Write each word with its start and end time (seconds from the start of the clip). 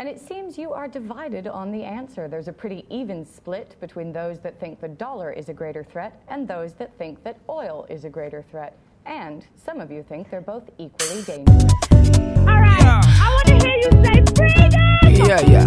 And 0.00 0.08
it 0.08 0.18
seems 0.18 0.56
you 0.56 0.72
are 0.72 0.88
divided 0.88 1.46
on 1.46 1.70
the 1.70 1.84
answer. 1.84 2.26
There's 2.26 2.48
a 2.48 2.54
pretty 2.54 2.86
even 2.88 3.22
split 3.22 3.76
between 3.80 4.14
those 4.14 4.38
that 4.38 4.58
think 4.58 4.80
the 4.80 4.88
dollar 4.88 5.30
is 5.30 5.50
a 5.50 5.52
greater 5.52 5.84
threat 5.84 6.22
and 6.28 6.48
those 6.48 6.72
that 6.76 6.96
think 6.96 7.22
that 7.22 7.36
oil 7.50 7.84
is 7.90 8.06
a 8.06 8.08
greater 8.08 8.42
threat. 8.50 8.78
And 9.04 9.46
some 9.62 9.78
of 9.78 9.90
you 9.90 10.02
think 10.02 10.30
they're 10.30 10.40
both 10.40 10.70
equally 10.78 11.20
dangerous. 11.24 11.64
All 11.92 12.62
right, 12.62 12.80
I 12.82 13.28
want 13.28 13.46
to 13.48 13.56
hear 13.62 13.76
you 13.76 13.90
say 14.02 14.24
freedom. 14.34 14.72
Yeah, 15.28 15.42
yeah. 15.50 15.66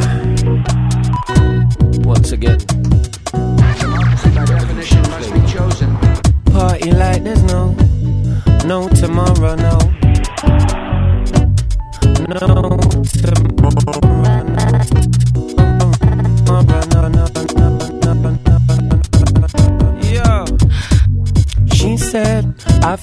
Once 2.03 2.31
again. 2.31 2.72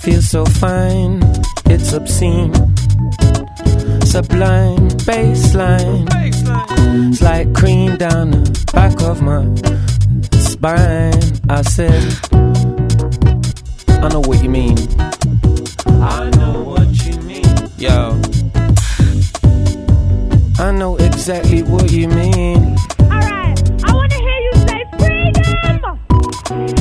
Feel 0.00 0.22
so 0.22 0.46
fine, 0.46 1.22
it's 1.66 1.92
obscene. 1.92 2.54
Sublime 4.06 4.88
bassline. 5.06 6.08
It's 7.10 7.20
like 7.20 7.52
cream 7.54 7.96
down 7.98 8.30
the 8.30 8.40
back 8.72 9.00
of 9.02 9.20
my 9.20 9.44
spine. 10.38 11.12
I 11.50 11.62
said, 11.62 12.02
I 14.02 14.08
know 14.08 14.20
what 14.20 14.42
you 14.42 14.48
mean. 14.48 14.78
I 15.86 16.30
know 16.30 16.62
what 16.62 17.06
you 17.06 17.20
mean. 17.20 17.44
Yo. 17.76 18.18
I 20.58 20.72
know 20.72 20.96
exactly 20.96 21.62
what 21.62 21.92
you 21.92 22.08
mean. 22.08 22.76
All 23.00 23.08
right, 23.08 23.54
I 23.84 23.92
want 23.92 24.10
to 24.12 24.18
hear 24.18 24.40
you 24.46 24.52
say 24.66 24.84
freedom. 24.98 26.79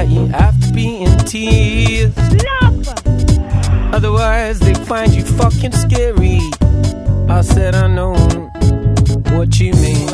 Like 0.00 0.08
you 0.08 0.26
have 0.28 0.58
to 0.60 0.72
be 0.72 1.02
in 1.02 1.18
tears. 1.18 2.16
Love. 2.62 2.88
Otherwise, 3.94 4.58
they 4.60 4.72
find 4.72 5.12
you 5.12 5.22
fucking 5.22 5.72
scary. 5.72 6.40
I 7.28 7.42
said, 7.42 7.74
I 7.74 7.86
know 7.86 8.14
what 9.36 9.60
you 9.60 9.72
mean. 9.74 10.08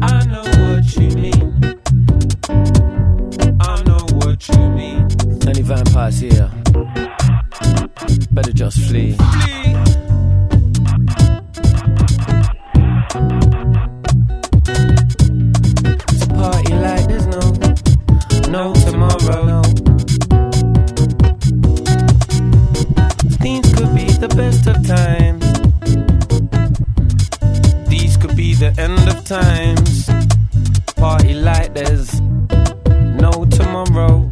I 0.00 0.24
know 0.32 0.44
what 0.64 0.96
you 0.96 1.08
mean. 1.24 1.80
I 3.60 3.82
know 3.82 4.02
what 4.22 4.48
you 4.48 4.70
mean. 4.70 5.08
Any 5.46 5.62
vampires 5.62 6.20
here? 6.20 6.50
Better 8.30 8.52
just 8.52 8.78
flee. 8.88 9.16
It's 9.18 9.89
the 28.60 28.78
end 28.78 29.08
of 29.08 29.24
times. 29.24 30.06
Party 30.96 31.32
like 31.32 31.72
there's 31.72 32.20
no 32.20 33.46
tomorrow. 33.46 34.30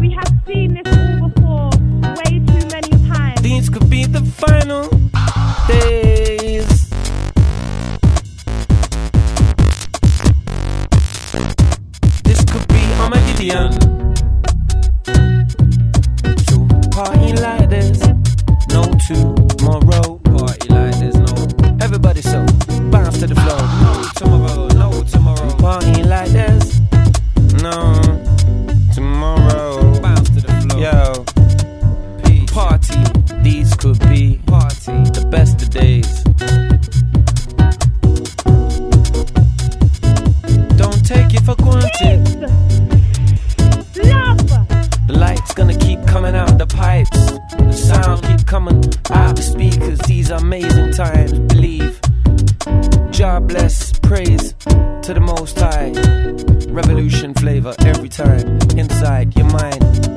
We 0.00 0.12
have 0.12 0.32
seen 0.46 0.72
this 0.72 0.88
all 0.96 1.28
before, 1.28 1.70
way 2.18 2.40
too 2.40 2.66
many 2.72 2.92
times. 3.12 3.42
These 3.42 3.68
could 3.68 3.90
be 3.90 4.06
the 4.06 4.22
final 4.24 4.88
days. 5.68 6.88
This 12.22 12.40
could 12.50 12.66
be 12.68 12.82
Armageddon. 13.02 13.72
So 16.46 16.66
party 16.96 17.34
like 17.34 17.68
there's 17.68 18.00
no 18.70 18.84
tomorrow. 19.06 19.33
Coming 48.54 48.84
out 49.10 49.34
the 49.34 49.42
speakers. 49.42 49.98
These 50.06 50.30
amazing 50.30 50.92
times. 50.92 51.32
Believe. 51.52 52.00
Jah 53.10 53.40
bless, 53.40 53.98
praise 53.98 54.52
to 55.02 55.12
the 55.12 55.20
Most 55.20 55.58
High. 55.58 55.90
Revolution 56.70 57.34
flavor 57.34 57.74
every 57.80 58.08
time 58.08 58.46
inside 58.78 59.34
your 59.36 59.46
mind. 59.46 60.13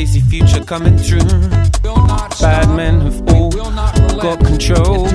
Crazy 0.00 0.20
future 0.22 0.64
coming 0.64 0.96
through. 0.96 1.20
Bad 2.40 2.74
men 2.74 3.02
have 3.02 3.20
all 3.34 3.50
got 3.50 4.42
control. 4.42 5.10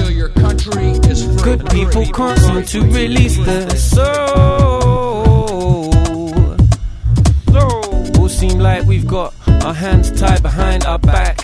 Good 1.41 1.68
people 1.72 2.06
can't 2.06 2.38
seem 2.38 2.63
to 2.66 2.81
release 2.94 3.35
their 3.38 3.68
soul. 3.72 4.31
So, 7.51 7.68
all 8.19 8.29
seem 8.29 8.59
like 8.59 8.85
we've 8.85 9.07
got 9.07 9.34
our 9.66 9.74
hands 9.74 10.12
tied 10.12 10.44
behind 10.44 10.85
our 10.85 11.00
back. 11.00 11.44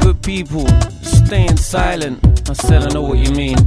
Good 0.00 0.20
people 0.22 0.66
staying 1.02 1.56
silent. 1.56 2.50
I 2.50 2.54
said, 2.54 2.82
I 2.82 2.88
know 2.92 3.02
what 3.02 3.18
you 3.18 3.30
mean. 3.32 3.58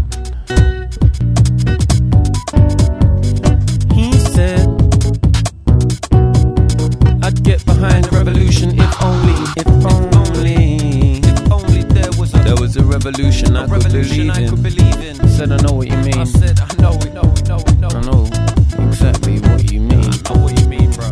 A, 12.78 12.84
revolution, 12.84 13.56
I, 13.56 13.68
could 13.68 13.84
believe 13.84 14.30
I 14.32 14.48
could 14.48 14.64
believe 14.64 15.00
in. 15.02 15.22
I 15.22 15.28
said, 15.28 15.52
I 15.52 15.58
know 15.58 15.74
what 15.74 15.88
you 15.88 15.98
mean. 15.98 16.18
I 16.18 16.24
said, 16.24 16.60
I 16.60 16.82
know, 16.82 16.98
we 17.04 17.10
know, 17.12 17.22
we 17.22 17.42
know, 17.44 17.64
we 17.68 17.74
know. 17.76 17.88
I 17.90 18.02
know 18.02 18.24
exactly 18.88 19.40
what 19.40 19.72
you 19.72 19.82
mean. 19.82 20.00
I 20.00 20.34
know 20.34 20.44
what 20.44 20.60
you 20.60 20.68
mean, 20.68 20.92
bro. 20.92 21.12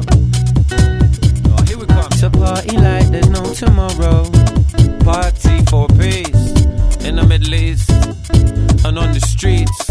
Oh, 1.52 1.64
here 1.68 1.78
we 1.78 1.86
come. 1.86 2.08
It's 2.12 2.24
a 2.24 2.30
party 2.30 2.78
like 2.78 3.08
there's 3.10 3.30
no 3.30 3.54
tomorrow. 3.54 4.30
Party 5.04 5.64
for 5.70 5.88
peace 5.90 6.66
in 7.06 7.16
the 7.16 7.26
Middle 7.28 7.54
East 7.54 7.90
and 8.86 8.98
on 8.98 9.14
the 9.14 9.24
streets. 9.28 9.86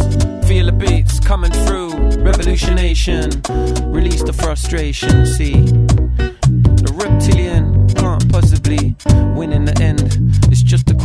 Feel 0.49 0.67
the 0.67 0.73
beats 0.73 1.21
coming 1.21 1.53
through. 1.67 1.93
Revolutionation, 2.23 3.31
release 3.93 4.23
the 4.23 4.33
frustration. 4.33 5.27
See, 5.27 5.63
the 5.63 6.93
reptilian 6.95 7.89
can't 7.95 8.31
possibly 8.33 8.97
win 9.34 9.53
in 9.53 9.65
the 9.65 9.77
end. 9.81 10.29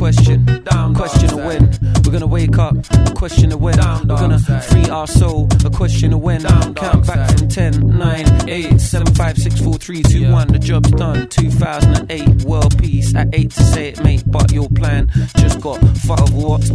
It's 0.08 0.18
just 0.18 0.30
a 0.30 0.34
question, 0.36 0.64
down 0.64 0.94
question 0.94 1.34
of 1.34 1.46
when 1.46 1.72
we're 2.04 2.12
gonna 2.12 2.28
wake 2.28 2.60
up. 2.60 2.76
A 2.92 3.14
question 3.16 3.52
of 3.52 3.60
when 3.60 3.76
we're 3.78 4.18
gonna 4.18 4.38
free 4.38 4.88
our 4.90 5.08
soul. 5.08 5.48
A 5.66 5.70
question 5.70 6.14
of 6.14 6.22
when. 6.22 6.44
Count 6.44 7.08
back 7.08 7.38
from 7.38 7.48
10, 7.48 7.98
9, 7.98 8.50
8, 8.50 8.80
7, 8.80 9.16
5, 9.16 9.38
6, 9.38 9.60
4, 9.62 9.74
3, 9.74 10.04
2, 10.04 10.32
1. 10.32 10.48
The 10.50 10.60
job's 10.60 10.92
done. 10.92 11.28
2008, 11.30 12.44
world 12.44 12.78
peace. 12.78 13.16
At 13.16 13.30
8 13.34 13.50
to 13.52 13.64
say 13.64 13.90
it, 13.90 14.04
mate, 14.04 14.24
but 14.28 14.52
your 14.52 14.70
plan 14.70 15.10
just 15.38 15.60
got 15.60 15.80
fuck 16.00 16.22
of 16.22 16.34
what? 16.34 16.70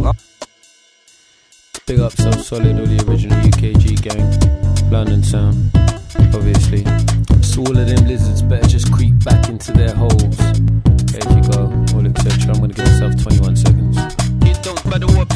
Big 1.87 1.99
up 1.99 2.11
so 2.11 2.31
solid, 2.31 2.79
all 2.79 2.85
the 2.85 3.03
original 3.09 3.39
UKG 3.41 4.01
gang, 4.01 4.91
London 4.91 5.23
sound, 5.23 5.71
obviously. 6.35 6.83
So 7.41 7.61
all 7.61 7.77
of 7.77 7.87
them 7.87 8.07
lizards 8.07 8.41
better 8.41 8.67
just 8.67 8.91
creep 8.91 9.23
back 9.23 9.49
into 9.49 9.71
their 9.71 9.93
holes. 9.93 10.60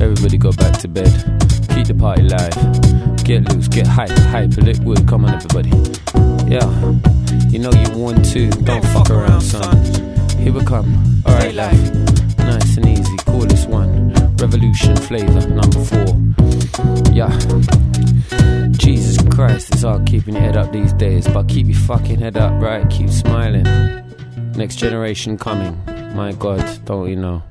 Everybody 0.00 0.38
go 0.38 0.52
back 0.52 0.78
to 0.80 0.88
bed. 0.88 1.10
Keep 1.74 1.86
the 1.88 1.94
party 1.98 2.22
live. 2.22 3.24
Get 3.24 3.52
loose, 3.52 3.68
get 3.68 3.86
hype, 3.86 4.10
hype, 4.10 4.56
liquid. 4.56 5.08
Come 5.08 5.24
on, 5.24 5.34
everybody. 5.34 5.70
Yeah, 6.50 6.68
you 7.48 7.58
know 7.58 7.72
you 7.72 7.90
want 7.98 8.24
to. 8.32 8.48
Don't 8.50 8.84
fuck 8.86 9.10
around, 9.10 9.40
son. 9.40 9.76
Here 10.38 10.52
we 10.52 10.64
come. 10.64 11.22
Alright, 11.26 11.54
life. 11.54 11.94
Nice 12.38 12.76
and 12.76 12.86
easy. 12.86 13.16
Coolest 13.26 13.68
one. 13.68 14.12
Revolution 14.36 14.96
flavor, 14.96 15.48
number 15.48 15.84
four. 15.84 16.06
Yeah. 17.12 17.36
Jesus 18.72 19.18
Christ, 19.34 19.72
it's 19.72 19.82
hard 19.82 20.06
keeping 20.06 20.34
your 20.34 20.42
head 20.42 20.56
up 20.56 20.70
these 20.72 20.92
days, 20.92 21.26
but 21.26 21.48
keep 21.48 21.66
your 21.66 21.78
fucking 21.78 22.20
head 22.20 22.36
up, 22.36 22.52
right? 22.62 22.88
Keep 22.90 23.10
smiling. 23.10 23.64
Next 24.52 24.76
generation 24.76 25.36
coming. 25.36 25.80
My 26.14 26.32
God, 26.32 26.64
don't 26.84 27.08
you 27.08 27.16
know? 27.16 27.42